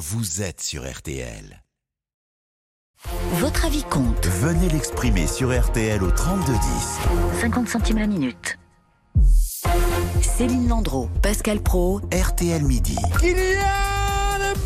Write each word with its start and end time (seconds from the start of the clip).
vous 0.00 0.40
êtes 0.40 0.62
sur 0.62 0.90
RTL. 0.90 1.62
Votre 3.34 3.66
avis 3.66 3.82
compte. 3.82 4.26
Venez 4.26 4.70
l'exprimer 4.70 5.26
sur 5.26 5.52
RTL 5.52 6.02
au 6.02 6.10
3210. 6.10 7.38
50 7.42 7.68
centimes 7.68 7.98
la 7.98 8.06
minute. 8.06 8.58
Céline 10.22 10.68
Landreau, 10.68 11.10
Pascal 11.22 11.60
Pro, 11.60 12.00
RTL 12.14 12.62
Midi. 12.62 12.96
Kylian 13.18 13.60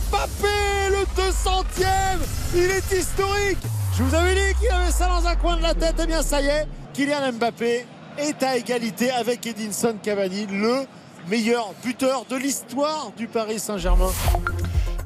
Mbappé, 0.08 0.90
le 0.90 1.04
200e 1.20 2.18
Il 2.54 2.70
est 2.70 2.96
historique 2.96 3.58
Je 3.98 4.04
vous 4.04 4.14
avais 4.14 4.34
dit 4.36 4.60
qu'il 4.60 4.70
avait 4.70 4.92
ça 4.92 5.08
dans 5.08 5.26
un 5.26 5.34
coin 5.34 5.56
de 5.56 5.62
la 5.62 5.74
tête, 5.74 5.96
eh 6.00 6.06
bien 6.06 6.22
ça 6.22 6.40
y 6.40 6.46
est, 6.46 6.68
Kylian 6.92 7.32
Mbappé 7.32 7.86
est 8.18 8.40
à 8.44 8.56
égalité 8.56 9.10
avec 9.10 9.44
Edinson 9.48 9.96
Cavani, 10.00 10.46
le 10.46 10.86
meilleur 11.28 11.74
buteur 11.82 12.24
de 12.30 12.36
l'histoire 12.36 13.10
du 13.16 13.26
Paris 13.26 13.58
Saint-Germain. 13.58 14.12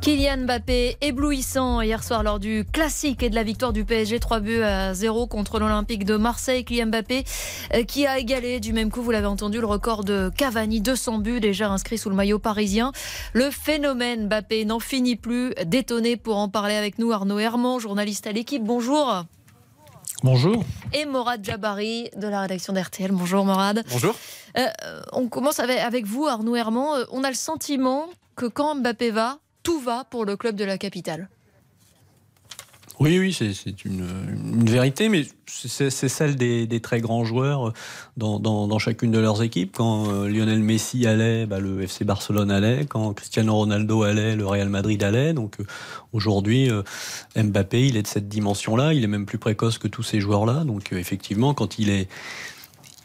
Kylian 0.00 0.44
Mbappé 0.44 0.96
éblouissant 1.00 1.80
hier 1.80 2.02
soir 2.04 2.23
lors 2.23 2.38
du 2.38 2.64
classique 2.64 3.23
et 3.23 3.30
de 3.30 3.34
la 3.34 3.42
victoire 3.42 3.73
du 3.73 3.84
PSG 3.84 4.20
3 4.20 4.40
buts 4.40 4.62
à 4.62 4.95
0 4.95 5.27
contre 5.27 5.59
l'Olympique 5.59 6.04
de 6.04 6.16
Marseille. 6.16 6.64
Kylian 6.64 6.86
Mbappé 6.86 7.24
euh, 7.74 7.82
qui 7.82 8.06
a 8.06 8.18
égalé 8.18 8.60
du 8.60 8.73
même 8.73 8.90
coup, 8.90 9.02
vous 9.02 9.10
l'avez 9.10 9.26
entendu, 9.26 9.60
le 9.60 9.66
record 9.66 10.04
de 10.04 10.30
Cavani, 10.37 10.80
200 10.80 11.18
buts 11.18 11.40
déjà 11.40 11.68
inscrits 11.68 11.98
sous 11.98 12.10
le 12.10 12.16
maillot 12.16 12.38
parisien. 12.38 12.92
Le 13.32 13.50
phénomène 13.50 14.26
Mbappé 14.26 14.64
n'en 14.64 14.78
finit 14.78 15.16
plus 15.16 15.52
d'étonner 15.66 16.16
pour 16.16 16.37
en 16.37 16.48
parler 16.48 16.74
avec 16.74 16.98
nous. 16.98 17.12
Arnaud 17.12 17.38
Herman, 17.38 17.80
journaliste 17.80 18.26
à 18.26 18.32
l'équipe, 18.32 18.62
bonjour. 18.62 19.24
Bonjour. 20.23 20.65
Et 20.95 21.04
Morad 21.06 21.45
Jabari 21.45 22.10
de 22.16 22.28
la 22.28 22.42
rédaction 22.42 22.73
d'RTL. 22.73 23.12
Bonjour 23.12 23.45
Morad. 23.45 23.84
Bonjour. 23.90 24.15
Euh, 24.56 24.66
on 25.12 25.28
commence 25.28 25.60
avec, 25.60 25.78
avec 25.78 26.06
vous, 26.06 26.26
Arnaud 26.26 26.56
Herman. 26.56 27.01
Euh, 27.01 27.04
on 27.12 27.24
a 27.24 27.28
le 27.28 27.37
sentiment 27.37 28.06
que 28.34 28.46
quand 28.46 28.76
Mbappé 28.76 29.10
va, 29.10 29.38
tout 29.68 29.80
va 29.80 30.04
pour 30.04 30.24
le 30.24 30.34
club 30.38 30.56
de 30.56 30.64
la 30.64 30.78
capitale. 30.78 31.28
Oui, 33.00 33.18
oui, 33.18 33.34
c'est 33.34 33.84
une, 33.84 34.06
vérité, 34.65 35.10
mais 35.10 35.26
c'est 35.46 35.90
celle 35.90 36.37
des, 36.37 36.80
très 36.80 37.02
grands 37.02 37.26
joueurs 37.26 37.74
dans, 38.16 38.78
chacune 38.78 39.10
de 39.10 39.18
leurs 39.18 39.43
équipes. 39.43 39.76
Quand 39.76 40.10
euh, 40.10 40.26
Lionel 40.26 40.60
Messi 40.60 41.06
allait, 41.06 41.45
bah, 41.45 41.60
le 41.60 41.82
FC 41.82 42.06
Barcelone 42.06 42.51
allait. 42.51 42.87
Quand 42.87 43.12
Cristiano 43.12 43.54
Ronaldo 43.54 44.04
allait, 44.04 44.37
le 44.37 44.46
Real 44.46 44.70
Madrid 44.70 45.02
allait. 45.02 45.34
Donc 45.34 45.60
euh, 45.60 45.65
aujourd'hui, 46.15 46.71
euh, 46.71 46.82
Mbappé, 47.37 47.88
il 47.88 47.98
est 47.98 48.02
de 48.02 48.09
cette 48.09 48.28
dimension-là. 48.28 48.95
Il 48.95 49.04
est 49.04 49.09
même 49.09 49.26
plus 49.26 49.38
précoce 49.38 49.76
que 49.76 49.87
tous 49.87 50.02
ces 50.02 50.18
joueurs-là. 50.18 50.65
Donc 50.65 50.93
effectivement, 50.93 51.52
quand 51.52 51.78
il 51.78 51.90
est 51.90 52.09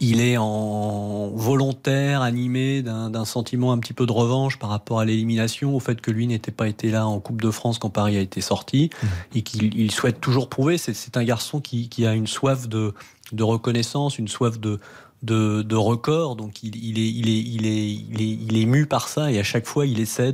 il 0.03 0.19
est 0.19 0.37
en 0.37 1.29
volontaire, 1.29 2.21
animé 2.21 2.81
d'un 2.81 3.25
sentiment 3.25 3.71
un 3.71 3.77
petit 3.77 3.93
peu 3.93 4.05
de 4.05 4.11
revanche 4.11 4.59
par 4.59 4.69
rapport 4.69 4.99
à 4.99 5.05
l'élimination, 5.05 5.75
au 5.75 5.79
fait 5.79 6.01
que 6.01 6.11
lui 6.11 6.27
n'était 6.27 6.51
pas 6.51 6.67
été 6.67 6.91
là 6.91 7.07
en 7.07 7.19
Coupe 7.19 7.41
de 7.41 7.51
France 7.51 7.79
quand 7.79 7.89
Paris 7.89 8.17
a 8.17 8.19
été 8.19 8.41
sorti, 8.41 8.89
mmh. 8.91 9.07
et 9.37 9.41
qu'il 9.43 9.91
souhaite 9.91 10.19
toujours 10.19 10.49
prouver. 10.49 10.77
C'est 10.77 11.15
un 11.15 11.23
garçon 11.23 11.61
qui, 11.61 12.05
a 12.05 12.13
une 12.13 12.27
soif 12.27 12.67
de, 12.67 12.93
de 13.31 13.43
reconnaissance, 13.43 14.19
une 14.19 14.27
soif 14.27 14.59
de, 14.59 14.79
de, 15.23 15.61
de 15.61 15.75
records. 15.75 16.35
Donc 16.35 16.61
il, 16.63 16.75
il, 16.75 16.99
est, 16.99 17.09
il, 17.09 17.29
est, 17.29 17.39
il, 17.39 17.65
est, 17.65 17.91
il, 17.91 18.21
est, 18.21 18.37
il 18.49 18.57
est 18.61 18.65
mu 18.65 18.85
par 18.85 19.07
ça 19.07 19.31
et 19.31 19.39
à 19.39 19.43
chaque 19.43 19.65
fois 19.65 19.87
il 19.87 19.99
essaie 19.99 20.33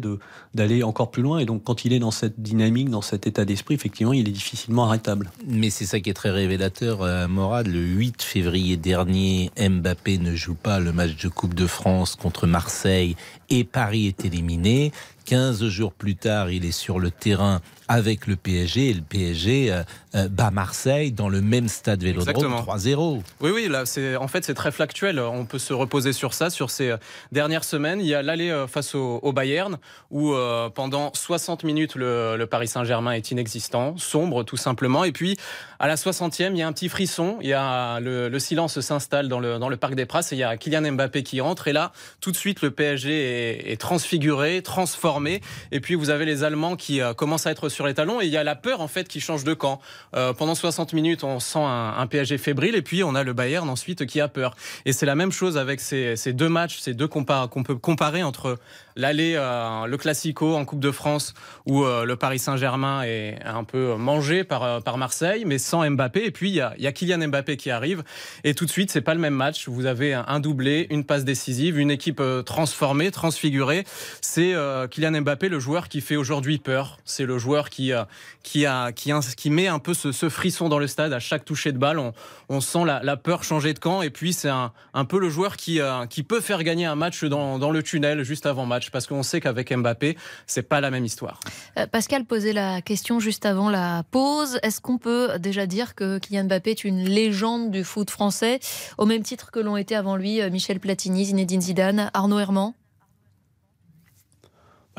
d'aller 0.54 0.84
encore 0.84 1.12
plus 1.12 1.22
loin. 1.22 1.40
Et 1.40 1.46
donc 1.46 1.64
quand 1.64 1.86
il 1.86 1.94
est 1.94 2.00
dans 2.00 2.12
cette 2.12 2.42
dynamique, 2.42 2.90
dans 2.90 3.02
cet 3.02 3.28
état 3.28 3.46
d'esprit, 3.46 3.76
effectivement, 3.76 4.14
il 4.14 4.28
est 4.28 4.32
difficilement 4.32 4.86
arrêtable. 4.86 5.32
Mais 5.48 5.70
c'est 5.70 5.86
ça 5.86 6.00
qui 6.00 6.10
est 6.10 6.14
très 6.14 6.32
révélateur, 6.32 7.04
euh, 7.04 7.28
Morad. 7.28 7.68
Le 7.68 7.80
8 7.80 8.24
février 8.24 8.76
dernier, 8.76 9.52
Mbappé 9.58 10.18
ne 10.18 10.36
joue 10.36 10.56
pas 10.56 10.80
le 10.80 10.92
match 10.92 11.16
de 11.22 11.30
Coupe 11.30 11.54
de 11.54 11.68
France 11.68 12.16
contre 12.16 12.48
Marseille 12.48 13.16
et 13.50 13.64
Paris 13.64 14.08
est 14.08 14.26
éliminé. 14.26 14.92
15 15.26 15.68
jours 15.68 15.94
plus 15.94 16.16
tard, 16.16 16.50
il 16.50 16.66
est 16.66 16.72
sur 16.72 17.00
le 17.00 17.12
terrain 17.12 17.62
avec 17.88 18.28
le 18.28 18.36
PSG 18.36 18.90
et 18.90 18.94
le 18.94 19.02
PSG 19.02 19.72
euh, 19.72 19.84
euh, 20.14 20.28
bat 20.30 20.52
Marseille 20.52 21.12
dans 21.12 21.28
le 21.28 21.42
même 21.42 21.68
stade 21.68 22.04
Vélodrome 22.04 22.54
3-0. 22.54 23.22
Oui, 23.42 23.50
oui, 23.52 23.68
là, 23.68 23.86
c'est 23.88 24.16
en 24.16 24.28
fait 24.28 24.46
c'est 24.46 24.54
très 24.54 24.72
factuel. 24.72 25.20
On 25.20 25.46
peut 25.46 25.58
se 25.58 25.74
reposer 25.74 26.14
sur 26.14 26.36
ça, 26.36 26.52
sur 26.52 26.70
ces 26.70 26.92
euh, 26.92 26.98
dernières 27.32 27.64
semaines. 27.64 28.00
Il 28.00 28.06
y 28.06 28.14
a 28.14 28.22
l'aller 28.22 28.66
face 28.68 28.94
au, 28.94 29.34
Bayern 29.34 29.78
où 30.12 30.34
pendant 30.74 31.12
60 31.14 31.64
minutes 31.64 31.96
le, 31.96 32.46
Paris 32.50 32.68
Saint-Germain 32.68 33.12
est 33.12 33.32
inexistant, 33.32 33.96
sombre 33.98 34.44
tout 34.44 34.58
simplement. 34.58 35.04
Et 35.04 35.12
puis 35.12 35.38
à 35.80 35.88
la 35.88 35.96
60e, 35.96 36.52
il 36.52 36.58
y 36.58 36.62
a 36.62 36.68
un 36.68 36.74
petit 36.74 36.90
frisson, 36.90 37.38
il 37.42 37.48
y 37.48 37.54
a 37.54 38.00
le, 38.00 38.38
silence 38.40 38.80
s'installe 38.80 39.28
dans 39.30 39.40
le, 39.40 39.60
dans 39.60 39.70
le 39.70 39.78
Parc 39.78 39.96
des 39.96 40.06
Princes 40.06 40.32
et 40.32 40.36
il 40.36 40.40
y 40.40 40.44
a 40.44 40.58
Kylian 40.58 40.94
Mbappé 40.94 41.24
qui 41.24 41.42
entre 41.42 41.68
et 41.68 41.74
là 41.74 41.92
tout 42.22 42.32
de 42.32 42.38
suite 42.38 42.62
le 42.62 42.72
PSG 42.72 43.12
est, 43.12 43.72
est 43.72 43.78
transfiguré, 43.78 44.62
transformé. 44.62 45.19
Et 45.28 45.80
puis 45.80 45.96
vous 45.96 46.10
avez 46.10 46.26
les 46.26 46.44
Allemands 46.44 46.76
qui 46.76 47.02
commencent 47.18 47.48
à 47.48 47.52
être 47.52 47.70
sur 47.70 47.86
les 47.86 47.94
talons 47.94 48.22
et 48.22 48.26
il 48.26 48.32
y 48.32 48.38
a 48.38 48.44
la 48.44 48.56
peur 48.56 48.82
en 48.82 48.88
fait 48.88 49.08
qui 49.08 49.20
change 49.20 49.44
de 49.44 49.54
camp. 49.54 49.80
Euh, 50.16 50.34
pendant 50.34 50.56
60 50.56 50.94
minutes, 50.94 51.24
on 51.24 51.40
sent 51.40 51.60
un, 51.62 52.08
PSG 52.08 52.38
fébrile 52.38 52.76
et 52.76 52.82
puis 52.82 53.04
on 53.04 53.14
a 53.14 53.24
le 53.24 53.34
Bayern 53.34 53.70
ensuite 53.70 54.06
qui 54.06 54.22
a 54.22 54.28
peur. 54.28 54.56
Et 54.86 54.94
c'est 54.94 55.06
la 55.06 55.16
même 55.16 55.32
chose 55.32 55.58
avec 55.58 55.80
ces, 55.80 56.16
deux 56.34 56.50
matchs, 56.50 56.80
ces 56.80 56.94
deux 56.94 57.08
qu'on 57.08 57.24
peut 57.24 57.76
comparer 57.76 58.24
entre 58.24 58.58
l'aller, 59.00 59.34
euh, 59.36 59.86
le 59.86 59.98
Classico 59.98 60.56
en 60.56 60.66
Coupe 60.66 60.80
de 60.80 60.92
France 60.92 61.34
où 61.66 61.84
euh, 61.84 62.06
le 62.06 62.16
Paris 62.16 62.40
Saint-Germain 62.40 63.04
est 63.04 63.40
un 63.44 63.64
peu 63.64 63.96
mangé 63.96 64.44
par, 64.44 64.82
par 64.84 64.98
Marseille, 64.98 65.44
mais 65.46 65.58
sans 65.58 65.90
Mbappé. 65.90 66.26
Et 66.26 66.32
puis 66.32 66.50
il 66.50 66.56
y, 66.56 66.62
a, 66.62 66.74
y 66.78 66.88
a 66.88 66.92
Kylian 66.92 67.28
Mbappé 67.28 67.58
qui 67.58 67.72
arrive 67.72 68.04
et 68.44 68.54
tout 68.54 68.66
de 68.66 68.72
suite 68.72 68.92
c'est 68.92 69.02
pas 69.02 69.14
le 69.14 69.20
même 69.20 69.34
match. 69.34 69.68
Vous 69.68 69.86
avez 69.86 70.14
un, 70.14 70.40
doublé, 70.40 70.88
une 70.90 71.04
passe 71.04 71.26
décisive, 71.26 71.80
une 71.80 71.92
équipe 71.92 72.22
transformée, 72.46 73.12
transfigurée. 73.12 73.84
C'est 74.22 74.54
Kylian 74.90 75.22
Mbappé 75.22 75.50
le 75.50 75.60
joueur 75.60 75.88
qui 75.88 76.02
fait 76.02 76.16
aujourd'hui 76.16 76.58
peur. 76.58 76.98
C'est 77.06 77.26
le 77.26 77.38
joueur 77.38 77.70
qui, 77.70 77.94
euh, 77.94 78.04
qui, 78.44 78.66
a, 78.66 78.92
qui, 78.92 79.12
qui 79.38 79.50
met 79.50 79.68
un 79.68 79.80
peu 79.80 79.94
ce, 79.94 80.30
frisson 80.30 80.70
dans 80.70 80.80
le 80.80 80.88
stade 80.88 81.14
à 81.14 81.20
chaque 81.20 81.46
toucher 81.46 81.72
de 81.72 81.78
balle. 81.78 82.00
On, 82.00 82.14
on 82.50 82.62
sent 82.62 82.86
la, 82.86 83.18
peur 83.18 83.44
changer 83.44 83.74
de 83.74 83.80
camp. 83.80 84.02
Et 84.02 84.10
puis, 84.10 84.34
c'est 84.34 84.50
un, 84.50 84.72
un, 84.94 85.06
peu 85.06 85.20
le 85.20 85.30
joueur 85.30 85.58
qui, 85.58 85.80
euh, 85.80 86.06
qui 86.06 86.24
peut 86.24 86.42
faire 86.42 86.64
gagner 86.64 86.86
un 86.86 86.96
match 86.96 87.24
dans, 87.24 87.60
dans 87.60 87.72
le 87.72 87.84
tunnel 87.84 88.24
juste 88.24 88.46
avant 88.46 88.66
match. 88.66 88.89
Parce 88.92 89.08
qu'on 89.08 89.24
sait 89.24 89.42
qu'avec 89.42 89.74
Mbappé, 89.74 90.18
c'est 90.48 90.64
pas 90.64 90.82
la 90.82 90.92
même 90.92 91.06
histoire. 91.06 91.40
Euh, 91.78 91.88
Pascal 91.88 92.26
posait 92.26 92.54
la 92.54 92.82
question 92.82 93.20
juste 93.20 93.46
avant 93.46 93.70
la 93.70 94.04
pause. 94.12 94.60
Est-ce 94.64 94.82
qu'on 94.82 94.98
peut 94.98 95.38
déjà 95.40 95.66
dire 95.66 95.96
que 95.96 96.18
Kylian 96.20 96.46
Mbappé 96.46 96.72
est 96.72 96.84
une 96.84 97.04
légende 97.04 97.72
du 97.72 97.84
foot 97.84 98.10
français, 98.10 98.60
au 98.98 99.06
même 99.06 99.24
titre 99.24 99.52
que 99.52 99.60
l'ont 99.60 99.78
été 99.78 99.96
avant 99.96 100.16
lui 100.16 100.42
Michel 100.50 100.80
Platini, 100.80 101.26
Zinedine 101.26 101.62
Zidane, 101.62 102.12
Arnaud 102.14 102.40
Herman? 102.40 102.74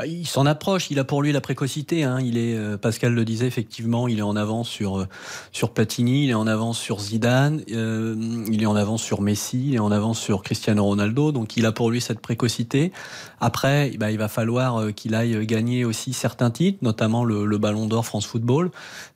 Il 0.07 0.27
s'en 0.27 0.47
approche, 0.47 0.91
il 0.91 0.99
a 0.99 1.05
pour 1.05 1.23
lui 1.23 1.33
la 1.33 1.41
précocité. 1.41 2.05
Hein. 2.05 2.19
Il 2.21 2.39
est, 2.39 2.57
euh, 2.57 2.77
Pascal 2.77 3.15
le 3.15 3.25
disait 3.25 3.47
effectivement, 3.47 4.09
il 4.09 4.19
est 4.19 4.23
en 4.23 4.37
avance 4.37 4.69
sur 4.69 5.01
euh, 5.01 5.09
sur 5.53 5.73
Platini, 5.73 6.25
il 6.25 6.31
est 6.31 6.35
en 6.35 6.47
avance 6.47 6.79
sur 6.79 7.01
Zidane, 7.01 7.63
euh, 7.73 8.15
il 8.51 8.63
est 8.63 8.67
en 8.67 8.77
avance 8.77 9.03
sur 9.03 9.21
Messi, 9.21 9.69
il 9.69 9.75
est 9.77 9.81
en 9.81 9.91
avance 9.91 10.19
sur 10.19 10.43
Cristiano 10.43 10.85
Ronaldo. 10.85 11.33
Donc 11.33 11.57
il 11.57 11.67
a 11.67 11.73
pour 11.73 11.91
lui 11.91 12.01
cette 12.01 12.21
précocité. 12.21 12.93
Après, 13.41 13.93
bah, 13.99 14.11
il 14.11 14.19
va 14.19 14.29
falloir 14.29 14.95
qu'il 14.95 15.15
aille 15.15 15.47
gagner 15.47 15.85
aussi 15.85 16.13
certains 16.13 16.51
titres, 16.51 16.79
notamment 16.83 17.25
le, 17.25 17.47
le 17.47 17.59
Ballon 17.59 17.87
d'Or 17.87 18.05
France 18.05 18.27
Football, 18.27 18.71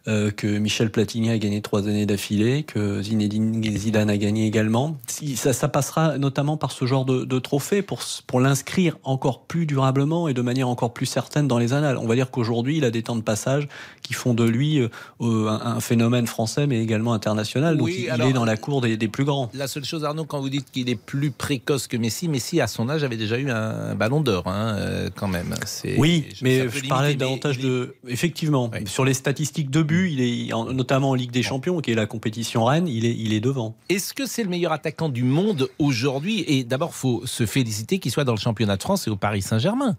que 0.07 0.59
Michel 0.59 0.91
Platini 0.91 1.31
a 1.31 1.39
gagné 1.39 1.63
trois 1.63 1.89
années 1.89 2.07
d'affilée, 2.07 2.63
que 2.63 3.03
Zinedine 3.03 3.63
Zidane 3.77 4.11
a 4.11 4.17
gagné 4.17 4.47
également. 4.47 4.97
Ça, 5.37 5.53
ça 5.53 5.69
passera 5.69 6.19
notamment 6.19 6.57
par 6.57 6.73
ce 6.73 6.85
genre 6.85 7.05
de, 7.05 7.25
de 7.25 7.39
trophée 7.39 7.83
pour 7.83 8.03
pour 8.27 8.41
l'inscrire 8.41 8.99
encore 9.03 9.45
plus 9.45 9.67
durablement 9.67 10.29
et 10.29 10.35
de 10.35 10.43
manière 10.43 10.69
encore 10.69 10.93
plus 10.93 11.07
certaine 11.07 11.49
dans 11.49 11.59
les 11.59 11.73
annales. 11.73 11.99
On 11.99 12.07
va 12.07 12.15
dire 12.15 12.31
qu'aujourd'hui, 12.31 12.79
il 12.79 12.85
a 12.85 12.91
des 12.91 13.03
temps 13.03 13.17
de 13.17 13.23
passage 13.23 13.69
qui 14.03 14.13
font 14.13 14.35
de 14.35 14.45
lui 14.45 14.79
euh, 14.79 14.89
euh, 15.21 15.49
un, 15.49 15.81
phénomène 15.81 16.27
français, 16.27 16.67
mais 16.67 16.83
également 16.83 17.15
international. 17.15 17.77
Donc 17.77 17.89
il, 17.91 18.07
est 18.07 18.33
dans 18.33 18.45
la 18.45 18.57
cour 18.57 18.81
des, 18.81 18.97
plus 19.09 19.25
grands. 19.25 19.51
La 19.55 19.67
seule 19.67 19.85
chose, 19.85 20.05
Arnaud, 20.05 20.25
quand 20.25 20.41
vous 20.41 20.51
dites 20.51 20.71
qu'il 20.71 20.89
est 20.89 20.95
plus 21.01 21.31
précoce 21.31 21.87
que 21.87 21.97
Messi, 21.97 22.29
Messi, 22.29 22.61
à 22.61 22.67
son 22.67 22.89
âge, 22.89 23.03
avait 23.05 23.17
déjà 23.17 23.39
eu 23.39 23.51
un, 23.51 23.95
ballon 23.95 24.21
d'or, 24.21 24.47
hein, 24.47 24.77
euh, 24.79 25.11
quand 25.15 25.29
même. 25.29 25.55
Oui, 25.97 26.27
mais 26.43 26.69
je 26.69 26.89
parlais 26.89 27.15
davantage 27.15 27.59
de. 27.59 27.95
Effectivement, 28.07 28.71
sur 28.87 29.05
les 29.05 29.15
statistiques 29.15 29.71
de 29.71 29.83
but, 29.83 29.94
il 29.95 30.21
est 30.21 30.53
notamment 30.73 31.11
en 31.11 31.15
Ligue 31.15 31.31
des 31.31 31.43
Champions, 31.43 31.81
qui 31.81 31.93
est 31.93 31.95
la 31.95 32.07
compétition 32.07 32.65
reine, 32.65 32.89
il 32.89 33.05
est, 33.05 33.15
il 33.17 33.33
est 33.33 33.41
devant. 33.41 33.77
Est-ce 33.89 34.15
que 34.15 34.27
c'est 34.27 34.43
le 34.43 34.49
meilleur 34.49 34.73
attaquant 34.73 35.09
du 35.09 35.25
monde 35.25 35.69
aujourd'hui? 35.79 36.45
Et 36.47 36.65
d'abord, 36.65 36.95
faut 36.95 37.27
se 37.27 37.47
féliciter 37.47 37.99
qu'il 37.99 38.11
soit 38.13 38.25
dans 38.25 38.35
le 38.35 38.39
championnat 38.39 38.77
de 38.77 38.83
France 38.83 39.07
et 39.07 39.11
au 39.11 39.17
Paris 39.17 39.43
Saint-Germain. 39.43 39.97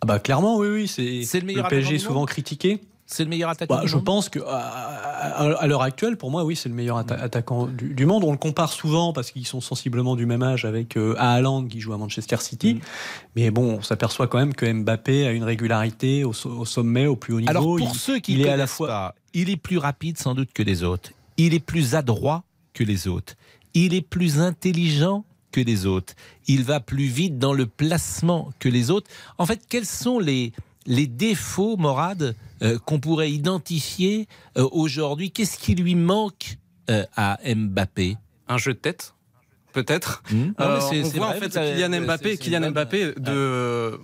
Ah 0.00 0.06
bah 0.06 0.18
clairement, 0.18 0.58
oui, 0.58 0.68
oui, 0.68 0.88
c'est 0.88 1.40
le, 1.40 1.52
le 1.54 1.68
PSG 1.68 1.98
souvent 1.98 2.26
critiqué. 2.26 2.80
C'est 3.06 3.24
le 3.24 3.30
meilleur 3.30 3.50
attaquant. 3.50 3.76
Bah, 3.76 3.82
je 3.84 3.98
pense 3.98 4.28
que 4.28 4.38
à, 4.40 5.66
l'heure 5.66 5.82
actuelle, 5.82 6.16
pour 6.16 6.30
moi, 6.30 6.44
oui, 6.44 6.56
c'est 6.56 6.68
le 6.68 6.74
meilleur 6.74 6.96
attaquant 6.96 7.66
du, 7.66 8.06
monde. 8.06 8.24
On 8.24 8.32
le 8.32 8.38
compare 8.38 8.72
souvent 8.72 9.12
parce 9.12 9.30
qu'ils 9.30 9.46
sont 9.46 9.60
sensiblement 9.60 10.16
du 10.16 10.24
même 10.26 10.42
âge 10.42 10.64
avec 10.64 10.96
euh, 10.96 11.14
Haaland 11.18 11.66
qui 11.66 11.80
joue 11.80 11.92
à 11.92 11.98
Manchester 11.98 12.38
City. 12.38 12.74
Mm. 12.74 12.80
Mais 13.36 13.50
bon, 13.50 13.78
on 13.78 13.82
s'aperçoit 13.82 14.26
quand 14.26 14.38
même 14.38 14.54
que 14.54 14.70
Mbappé 14.70 15.26
a 15.26 15.32
une 15.32 15.44
régularité 15.44 16.24
au, 16.24 16.32
sommet, 16.32 17.06
au 17.06 17.16
plus 17.16 17.34
haut 17.34 17.40
niveau. 17.40 17.50
Alors 17.50 17.76
pour 17.76 17.94
ceux 17.94 18.20
qui 18.20 18.34
il 18.34 18.40
est 18.42 18.48
à 18.48 18.56
la 18.56 18.66
fois, 18.66 18.88
pas, 18.88 19.14
il 19.34 19.50
est 19.50 19.56
plus 19.56 19.78
rapide 19.78 20.18
sans 20.18 20.34
doute 20.34 20.52
que 20.54 20.62
les 20.62 20.82
autres. 20.82 21.10
Il 21.36 21.52
est 21.52 21.64
plus 21.64 21.94
adroit 21.94 22.42
que 22.72 22.84
les 22.84 23.06
autres. 23.06 23.34
Il 23.74 23.92
est 23.92 24.02
plus 24.02 24.40
intelligent 24.40 25.24
que 25.54 25.60
les 25.60 25.86
autres. 25.86 26.14
Il 26.48 26.64
va 26.64 26.80
plus 26.80 27.06
vite 27.06 27.38
dans 27.38 27.52
le 27.52 27.66
placement 27.66 28.50
que 28.58 28.68
les 28.68 28.90
autres. 28.90 29.10
En 29.38 29.46
fait, 29.46 29.62
quels 29.68 29.86
sont 29.86 30.18
les, 30.18 30.52
les 30.86 31.06
défauts, 31.06 31.76
Morad, 31.76 32.34
euh, 32.62 32.78
qu'on 32.78 33.00
pourrait 33.00 33.30
identifier 33.30 34.28
euh, 34.56 34.68
aujourd'hui 34.72 35.30
Qu'est-ce 35.30 35.58
qui 35.58 35.74
lui 35.74 35.94
manque 35.94 36.58
euh, 36.90 37.04
à 37.16 37.38
Mbappé? 37.44 38.16
Un 38.48 38.58
jeu 38.58 38.74
de 38.74 38.78
tête 38.78 39.14
Peut-être. 39.72 40.22
Hmm 40.30 40.52
c'est- 40.88 41.02
on 41.02 41.08
voit 41.08 41.26
vrai, 41.28 41.36
en 41.36 41.40
fait 41.40 41.48
Kylian 41.50 42.00
Mbappé, 42.02 42.38
Kylian 42.38 42.70
Mbappé 42.70 43.14
de 43.18 43.98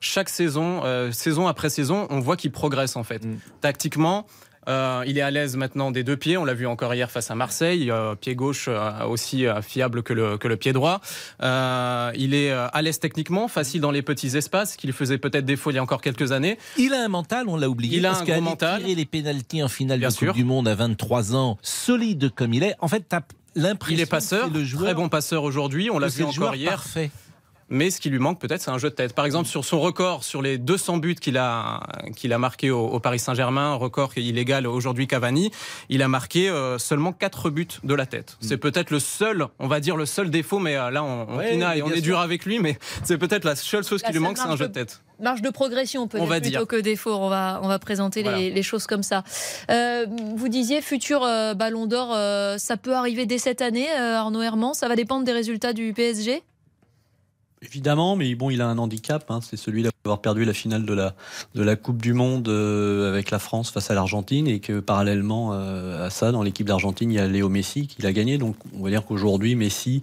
chaque 0.00 0.28
saison, 0.28 0.82
saison 1.12 1.46
après 1.46 1.70
saison, 1.70 2.08
on 2.10 2.18
voit 2.18 2.36
qu'il 2.36 2.50
progresse 2.50 2.96
en 2.96 3.04
fait. 3.04 3.24
Mm. 3.24 3.38
Tactiquement, 3.60 4.26
euh, 4.68 5.02
il 5.06 5.18
est 5.18 5.22
à 5.22 5.30
l'aise 5.30 5.56
maintenant 5.56 5.90
des 5.90 6.04
deux 6.04 6.16
pieds. 6.16 6.36
On 6.36 6.44
l'a 6.44 6.54
vu 6.54 6.66
encore 6.66 6.94
hier 6.94 7.10
face 7.10 7.30
à 7.30 7.34
Marseille. 7.34 7.90
euh, 7.90 8.14
pied 8.14 8.34
gauche 8.34 8.66
euh, 8.68 9.04
aussi 9.04 9.44
fiable 9.62 10.02
que 10.02 10.12
le, 10.12 10.38
que 10.38 10.48
le 10.48 10.56
pied 10.56 10.72
droit. 10.72 11.00
Il 11.40 12.34
est 12.34 12.50
à 12.50 12.82
l'aise 12.82 12.98
techniquement, 13.00 13.48
facile 13.48 13.80
dans 13.80 13.90
les 13.90 14.02
petits 14.02 14.36
espaces, 14.36 14.76
qu'il 14.76 14.92
faisait 14.92 15.18
peut-être 15.18 15.44
défaut 15.44 15.70
il 15.70 15.74
y 15.74 15.78
a 15.78 15.82
encore 15.82 16.00
quelques 16.00 16.32
années. 16.32 16.58
Il 16.76 16.94
a 16.94 17.04
un 17.04 17.08
mental, 17.08 17.48
on 17.48 17.56
l'a 17.56 17.68
oublié. 17.68 17.98
Il 17.98 18.06
a 18.06 18.10
parce 18.10 18.22
un 18.22 18.24
gros 18.24 18.40
mental. 18.40 18.80
tirer 18.80 18.94
les 18.94 19.04
pénalties 19.04 19.62
en 19.62 19.68
finale 19.68 19.98
Bien 19.98 20.08
de 20.08 20.14
sûr. 20.14 20.28
Coupe 20.28 20.36
du 20.36 20.44
Monde 20.44 20.68
à 20.68 20.74
23 20.74 21.34
ans, 21.34 21.58
solide 21.62 22.30
comme 22.34 22.54
il 22.54 22.62
est. 22.62 22.74
En 22.80 22.88
fait, 22.88 23.04
t'as 23.08 23.20
l'impression 23.54 23.96
Il 23.96 24.00
est 24.00 24.04
que 24.04 24.10
passeur, 24.10 24.48
c'est 24.52 24.58
le 24.58 24.64
joueur, 24.64 24.84
très 24.84 24.94
bon 24.94 25.08
passeur 25.08 25.44
aujourd'hui. 25.44 25.90
On 25.90 25.98
l'a 25.98 26.08
vu 26.08 26.24
encore 26.24 26.54
hier. 26.54 26.70
Parfait. 26.72 27.10
Mais 27.74 27.90
ce 27.90 28.00
qui 28.00 28.10
lui 28.10 28.18
manque 28.18 28.38
peut-être, 28.38 28.60
c'est 28.60 28.70
un 28.70 28.76
jeu 28.76 28.90
de 28.90 28.94
tête. 28.94 29.14
Par 29.14 29.24
exemple, 29.24 29.48
sur 29.48 29.64
son 29.64 29.80
record, 29.80 30.24
sur 30.24 30.42
les 30.42 30.58
200 30.58 30.98
buts 30.98 31.14
qu'il 31.14 31.38
a, 31.38 31.80
qu'il 32.14 32.32
a 32.34 32.38
marqué 32.38 32.70
au, 32.70 32.86
au 32.86 33.00
Paris 33.00 33.18
Saint-Germain, 33.18 33.74
record 33.74 34.12
illégal 34.16 34.66
aujourd'hui 34.66 35.06
Cavani, 35.06 35.50
il 35.88 36.02
a 36.02 36.08
marqué 36.08 36.50
euh, 36.50 36.76
seulement 36.78 37.12
4 37.12 37.48
buts 37.48 37.66
de 37.82 37.94
la 37.94 38.04
tête. 38.04 38.36
C'est 38.40 38.58
peut-être 38.58 38.90
le 38.90 38.98
seul, 39.00 39.46
on 39.58 39.68
va 39.68 39.80
dire 39.80 39.96
le 39.96 40.04
seul 40.04 40.28
défaut, 40.30 40.58
mais 40.58 40.76
euh, 40.76 40.90
là 40.90 41.02
on, 41.02 41.26
on 41.30 41.38
Ouais, 41.38 41.52
pinaille, 41.52 41.80
bien 41.80 41.86
on 41.86 41.90
est 41.92 41.94
sûr. 41.94 42.02
dur 42.02 42.18
avec 42.20 42.44
lui, 42.44 42.58
mais 42.58 42.78
c'est 43.04 43.16
peut-être 43.16 43.44
la 43.46 43.56
seule 43.56 43.84
chose 43.84 44.02
La 44.02 44.08
qui 44.08 44.12
lui 44.12 44.20
manque, 44.20 44.36
c'est 44.36 44.44
un 44.44 44.48
marge 44.48 44.58
jeu 44.60 44.68
de- 44.68 44.72
tête. 44.74 45.02
Marge 45.18 45.40
de 45.40 45.50
progression, 45.50 46.08
peut-être 46.08 46.22
On 46.22 46.26
va 46.26 46.40
plutôt 46.40 46.58
dire. 46.58 46.66
que 46.66 46.76
défaut. 46.76 47.12
On 47.14 47.28
va, 47.28 47.60
on 47.62 47.68
va 47.68 47.78
présenter 47.78 48.22
Voilà. 48.22 48.38
les, 48.38 48.50
les 48.50 48.62
choses 48.62 48.86
comme 48.86 49.02
ça. 49.04 49.22
Euh, 49.70 50.04
vous 50.36 50.48
disiez, 50.48 50.82
futur 50.82 51.22
euh, 51.22 51.54
Ballon 51.54 51.86
d'Or, 51.86 52.10
euh, 52.12 52.58
ça 52.58 52.76
peut 52.76 52.94
arriver 52.94 53.24
dès 53.24 53.38
cette 53.38 53.62
année, 53.62 53.86
euh, 53.98 54.16
Arnaud 54.16 54.42
Herman. 54.42 54.74
Ça 54.74 54.88
va 54.88 54.96
dépendre 54.96 55.24
des 55.24 55.32
résultats 55.32 55.72
du 55.72 55.92
PSG 55.92 56.42
Évidemment, 57.64 58.16
mais 58.16 58.34
bon, 58.34 58.50
il 58.50 58.60
a 58.60 58.66
un 58.66 58.76
handicap, 58.76 59.24
hein, 59.30 59.38
c'est 59.40 59.56
celui 59.56 59.84
d'avoir 59.84 60.20
perdu 60.20 60.44
la 60.44 60.52
finale 60.52 60.84
de 60.84 60.92
la 60.94 61.14
de 61.54 61.62
la 61.62 61.76
Coupe 61.76 62.02
du 62.02 62.12
Monde 62.12 62.48
euh, 62.48 63.08
avec 63.08 63.30
la 63.30 63.38
France 63.38 63.70
face 63.70 63.88
à 63.90 63.94
l'Argentine 63.94 64.48
et 64.48 64.58
que 64.58 64.80
parallèlement 64.80 65.50
euh, 65.52 66.04
à 66.04 66.10
ça, 66.10 66.32
dans 66.32 66.42
l'équipe 66.42 66.66
d'Argentine, 66.66 67.12
il 67.12 67.14
y 67.14 67.18
a 67.20 67.26
Léo 67.28 67.48
Messi 67.48 67.86
qui 67.86 68.02
l'a 68.02 68.12
gagné. 68.12 68.36
Donc, 68.36 68.56
on 68.76 68.82
va 68.82 68.90
dire 68.90 69.04
qu'aujourd'hui, 69.04 69.54
Messi 69.54 70.00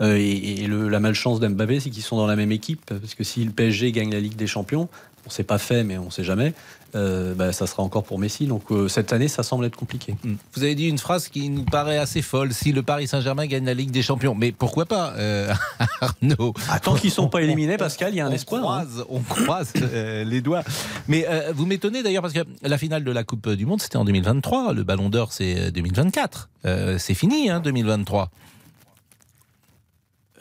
euh, 0.00 0.16
et, 0.16 0.68
la 0.68 1.00
malchance 1.00 1.40
d'Mbappé, 1.40 1.80
c'est 1.80 1.90
qu'ils 1.90 2.02
sont 2.04 2.16
dans 2.16 2.28
la 2.28 2.36
même 2.36 2.52
équipe 2.52 2.82
parce 2.86 3.14
que 3.14 3.24
si 3.24 3.44
le 3.44 3.50
PSG 3.50 3.90
gagne 3.90 4.12
la 4.12 4.20
Ligue 4.20 4.36
des 4.36 4.46
Champions, 4.46 4.88
on 5.26 5.30
s'est 5.30 5.44
pas 5.44 5.58
fait, 5.58 5.84
mais 5.84 5.98
on 5.98 6.10
sait 6.10 6.24
jamais. 6.24 6.54
Euh, 6.94 7.34
bah, 7.34 7.52
ça 7.52 7.66
sera 7.66 7.82
encore 7.82 8.04
pour 8.04 8.18
Messi. 8.18 8.46
Donc 8.46 8.70
euh, 8.70 8.88
cette 8.88 9.12
année, 9.12 9.28
ça 9.28 9.42
semble 9.42 9.64
être 9.64 9.76
compliqué. 9.76 10.16
Hmm. 10.24 10.34
Vous 10.54 10.62
avez 10.62 10.74
dit 10.74 10.88
une 10.88 10.98
phrase 10.98 11.28
qui 11.28 11.48
nous 11.48 11.64
paraît 11.64 11.98
assez 11.98 12.22
folle. 12.22 12.52
Si 12.52 12.72
le 12.72 12.82
Paris 12.82 13.06
Saint-Germain 13.06 13.46
gagne 13.46 13.64
la 13.64 13.74
Ligue 13.74 13.90
des 13.90 14.02
Champions, 14.02 14.34
mais 14.34 14.52
pourquoi 14.52 14.86
pas, 14.86 15.12
euh, 15.16 15.52
Arnaud 16.00 16.54
Tant 16.82 16.94
qu'ils 16.94 17.10
sont 17.10 17.28
pas 17.28 17.42
éliminés, 17.42 17.76
Pascal, 17.76 18.12
il 18.12 18.16
y 18.16 18.20
a 18.20 18.26
un 18.26 18.30
on 18.30 18.32
espoir. 18.32 18.70
hein. 18.70 18.86
On 19.08 19.20
croise 19.20 19.72
euh, 19.76 20.24
les 20.24 20.40
doigts. 20.40 20.62
Mais 21.08 21.26
euh, 21.28 21.52
vous 21.54 21.66
m'étonnez 21.66 22.02
d'ailleurs 22.02 22.22
parce 22.22 22.34
que 22.34 22.40
la 22.62 22.78
finale 22.78 23.04
de 23.04 23.10
la 23.12 23.24
Coupe 23.24 23.48
du 23.50 23.66
Monde, 23.66 23.80
c'était 23.80 23.96
en 23.96 24.04
2023. 24.04 24.72
Le 24.72 24.82
Ballon 24.82 25.08
d'Or, 25.10 25.32
c'est 25.32 25.70
2024. 25.70 26.48
Euh, 26.66 26.98
c'est 26.98 27.14
fini, 27.14 27.50
hein, 27.50 27.60
2023. 27.60 28.30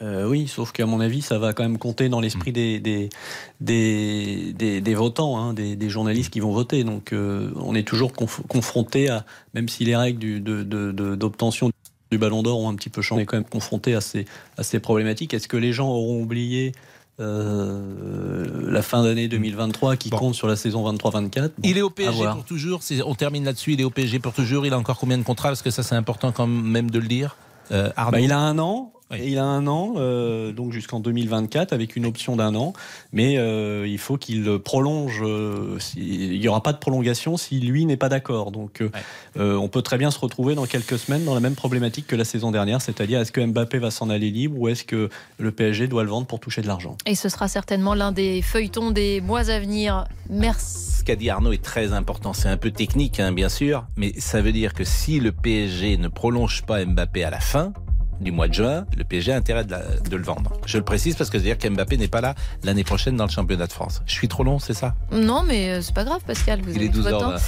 Euh, 0.02 0.26
oui, 0.28 0.48
sauf 0.48 0.72
qu'à 0.72 0.86
mon 0.86 1.02
avis, 1.02 1.22
ça 1.22 1.38
va 1.40 1.52
quand 1.54 1.64
même 1.64 1.78
compter 1.78 2.08
dans 2.08 2.22
l'esprit 2.22 2.52
des, 2.54 2.80
des, 2.80 3.10
des, 3.60 4.54
des, 4.58 4.80
des 4.80 4.96
votants, 4.96 5.38
hein, 5.38 5.54
des, 5.54 5.76
des 5.76 5.90
journalistes 5.90 6.32
qui 6.32 6.40
vont 6.40 6.52
voter. 6.54 6.84
Donc 6.86 7.12
euh, 7.12 7.52
on 7.58 7.76
est 7.76 7.84
toujours 7.88 8.12
conf- 8.14 8.42
confronté 8.48 9.10
à, 9.10 9.26
même 9.54 9.68
si 9.68 9.84
les 9.84 9.96
règles 9.98 10.42
d'obtention 10.42 11.70
du 12.12 12.18
ballon 12.18 12.42
d'or 12.44 12.60
ont 12.60 12.70
un 12.70 12.76
petit 12.76 12.90
peu 12.90 13.02
changé, 13.02 13.20
on 13.20 13.24
est 13.24 13.26
quand 13.26 13.38
même 13.38 13.44
confronté 13.44 13.94
à 13.94 14.02
ces, 14.02 14.26
à 14.58 14.64
ces 14.64 14.80
problématiques. 14.80 15.34
Est-ce 15.34 15.48
que 15.50 15.58
les 15.58 15.74
gens 15.74 15.90
auront 15.90 16.22
oublié 16.22 16.72
euh, 17.20 18.46
la 18.72 18.82
fin 18.82 19.04
d'année 19.04 19.28
2023 19.28 19.96
qui 19.98 20.10
Bon. 20.10 20.18
compte 20.18 20.36
sur 20.36 20.48
la 20.48 20.56
saison 20.56 20.90
23-24 20.94 21.32
Bon, 21.42 21.50
Il 21.64 21.78
est 21.78 21.82
au 21.82 21.90
PSG 21.90 22.24
pour 22.34 22.46
toujours. 22.46 22.80
On 23.06 23.16
termine 23.16 23.44
là-dessus. 23.46 23.74
Il 23.74 23.82
est 23.82 23.84
au 23.84 23.90
PSG 23.90 24.20
pour 24.20 24.34
toujours. 24.34 24.66
Il 24.66 24.74
a 24.74 24.78
encore 24.80 24.98
combien 24.98 25.18
de 25.18 25.24
contrats? 25.24 25.50
Parce 25.50 25.62
que 25.62 25.72
ça, 25.72 25.84
c'est 25.84 25.96
important 25.96 26.32
quand 26.32 26.48
même 26.48 26.90
de 26.90 27.00
le 27.00 27.08
dire. 27.08 27.36
Euh, 27.72 27.90
Bah, 28.12 28.20
il 28.20 28.32
a 28.32 28.40
un 28.40 28.58
an. 28.60 28.94
Oui. 29.12 29.18
Et 29.22 29.30
il 29.32 29.38
a 29.40 29.44
un 29.44 29.66
an, 29.68 29.94
euh, 29.98 30.52
donc 30.52 30.72
jusqu'en 30.72 31.00
2024, 31.00 31.74
avec 31.74 31.96
une 31.96 32.06
option 32.06 32.36
d'un 32.36 32.54
an. 32.56 32.74
Mais 33.12 33.38
euh, 33.38 33.88
il 33.88 33.98
faut 33.98 34.18
qu'il 34.18 34.60
prolonge. 34.60 35.22
euh, 35.24 35.78
si- 35.80 36.00
il 36.34 36.40
n'y 36.40 36.48
aura 36.48 36.62
pas 36.62 36.74
de 36.74 36.78
prolongation 36.78 37.36
si 37.38 37.60
lui 37.60 37.86
n'est 37.86 37.98
pas 37.98 38.10
d'accord. 38.10 38.52
Donc, 38.52 38.82
euh, 38.82 38.86
Ouais. 38.94 39.02
euh, 39.42 39.56
on 39.56 39.68
peut 39.68 39.82
très 39.82 39.98
bien 39.98 40.12
se 40.12 40.20
retrouver 40.20 40.54
dans 40.56 40.66
quelques 40.66 40.98
semaines 41.00 41.26
dans 41.26 41.34
la 41.34 41.40
même 41.40 41.56
problématique 41.56 42.06
que 42.08 42.16
la 42.16 42.26
saison 42.26 42.52
dernière, 42.52 42.82
c'est-à-dire 42.82 43.20
est-ce 43.20 43.32
que 43.32 43.42
Mbappé 43.44 43.80
va 43.80 43.92
s'en 43.92 44.10
aller 44.10 44.30
libre 44.30 44.58
ou 44.60 44.68
est-ce 44.68 44.84
que 44.84 45.10
le 45.38 45.52
PSG 45.52 45.88
doit 45.88 46.04
le 46.04 46.10
vendre 46.10 46.28
pour 46.28 46.40
toucher 46.40 46.62
de 46.62 46.68
l'argent? 46.68 46.96
Et 47.06 47.16
ce 47.16 47.30
sera 47.30 47.48
certainement 47.48 47.96
l'un 47.96 48.12
des 48.12 48.42
feuilletons 48.42 48.92
des 48.92 49.22
mois 49.22 49.50
à 49.50 49.60
venir. 49.60 50.06
Merci. 50.30 50.98
Ce 51.00 51.04
qu'a 51.04 51.16
dit 51.16 51.30
Arnaud 51.30 51.52
est 51.54 51.64
très 51.64 51.94
important. 51.94 52.34
C'est 52.34 52.50
un 52.50 52.58
peu 52.58 52.72
technique, 52.72 53.20
hein, 53.20 53.32
bien 53.32 53.50
sûr, 53.50 53.86
mais 53.96 54.14
ça 54.20 54.42
veut 54.42 54.52
dire 54.52 54.74
que 54.74 54.84
si 54.84 55.20
le 55.20 55.32
PSG 55.32 55.98
ne 55.98 56.08
prolonge 56.10 56.64
pas 56.64 56.84
Mbappé 56.86 57.24
à 57.24 57.30
la 57.32 57.40
fin 57.40 57.74
du 58.20 58.32
mois 58.32 58.48
de 58.48 58.54
juin, 58.54 58.86
le 58.98 59.04
PSG 59.04 59.32
a 59.32 59.36
intérêt 59.38 59.64
de, 59.64 59.72
la- 59.72 59.82
de 60.10 60.16
le 60.18 60.24
vendre. 60.24 60.54
Je 60.66 60.78
le 60.78 60.84
précise 60.84 61.16
parce 61.16 61.30
que 61.30 61.38
ça 61.38 61.44
veut 61.44 61.50
dire 61.56 61.58
qu'Mbappé 61.58 61.98
n'est 61.98 62.08
pas 62.08 62.22
là 62.22 62.36
l'année 62.64 62.84
prochaine 62.84 63.16
dans 63.16 63.26
le 63.26 63.30
championnat 63.32 63.68
de 63.68 63.72
France. 63.72 64.02
Je 64.06 64.14
suis 64.14 64.28
trop 64.28 64.44
long, 64.44 64.60
c'est 64.60 64.74
ça? 64.74 64.96
Non, 65.12 65.44
mais 65.44 65.70
euh, 65.72 65.82
c'est 65.82 65.94
pas 65.96 66.04
grave, 66.04 66.22
Pascal. 66.26 66.62
Vous 66.62 66.72
Il 66.72 66.76
avez 66.78 66.86
est 66.86 66.90
tout 66.90 67.02
12 67.02 67.04
votre 67.12 67.24
heures. 67.26 67.36
temps. 67.40 67.44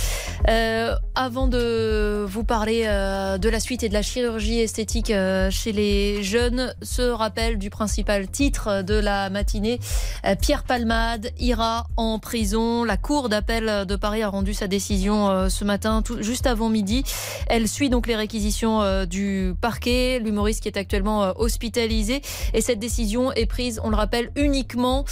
Euh, 0.50 0.96
avant 1.16 1.48
de 1.48 2.26
vous 2.28 2.44
parler 2.44 2.84
euh, 2.86 3.38
de 3.38 3.50
la 3.50 3.60
suite 3.60 3.84
et 3.84 3.90
de 3.90 3.94
la 3.94 4.02
chirurgie 4.02 4.60
esthétique 4.60 5.10
euh, 5.10 5.52
chez 5.52 5.72
les 5.74 6.24
jeunes, 6.24 6.74
ce 6.82 7.02
rappel 7.02 7.58
du 7.58 7.70
principal 7.70 8.30
titre 8.30 8.82
de 8.84 8.94
la 8.94 9.30
matinée. 9.30 9.80
Euh, 10.26 10.36
Pierre 10.40 10.64
Palmade 10.64 11.32
ira 11.38 11.88
en 11.98 12.20
prison. 12.20 12.86
La 12.86 12.98
Cour 12.98 13.28
d'appel 13.28 13.86
de 13.86 13.96
Paris 13.96 14.24
a 14.24 14.30
rendu 14.30 14.54
sa 14.54 14.68
décision 14.68 15.50
ce 15.50 15.64
matin, 15.66 16.04
juste 16.20 16.48
avant 16.48 16.70
midi. 16.70 17.04
Elle 17.48 17.68
suit 17.68 17.90
donc 17.90 18.08
les 18.08 18.16
réquisitions 18.16 19.06
du 19.06 19.54
parquet, 19.60 20.20
l'humoriste 20.20 20.62
qui 20.62 20.68
est 20.68 20.78
actuellement 20.78 21.34
hospitalisé. 21.40 22.22
Et 22.54 22.62
cette 22.62 22.80
décision 22.80 23.32
est 23.34 23.46
prise, 23.46 23.82
on 23.84 23.90
le 23.90 23.96
rappelle, 23.96 24.32
uniquement 24.36 25.06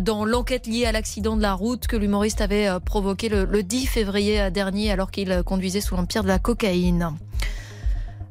dans 0.00 0.24
l'enquête 0.24 0.66
liée 0.66 0.86
à 0.86 0.92
l'accident 0.92 1.36
de 1.36 1.42
la 1.42 1.52
route 1.52 1.86
que 1.86 1.96
l'humoriste 1.96 2.40
avait 2.40 2.68
provoqué 2.84 3.28
le, 3.28 3.44
le 3.44 3.62
10 3.62 3.86
février 3.86 4.50
dernier 4.50 4.90
alors 4.90 5.10
qu'il 5.10 5.43
conduisait 5.44 5.80
sous 5.80 5.96
l'empire 5.96 6.22
de 6.22 6.28
la 6.28 6.38
cocaïne. 6.38 7.12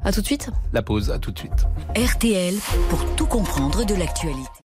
À 0.03 0.11
tout 0.11 0.21
de 0.21 0.25
suite. 0.25 0.49
La 0.73 0.81
pause, 0.81 1.11
à 1.11 1.19
tout 1.19 1.31
de 1.31 1.39
suite. 1.39 1.65
RTL 1.95 2.55
pour 2.89 3.05
tout 3.15 3.25
comprendre 3.25 3.85
de 3.85 3.95
l'actualité. 3.95 4.62